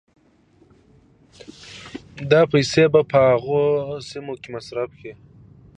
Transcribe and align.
دا 2.31 2.41
پيسې 2.51 2.83
به 2.93 3.01
په 3.11 3.19
هغو 3.33 3.61
سيمو 4.09 4.33
کې 4.41 4.49
مصرفېدې 4.55 5.13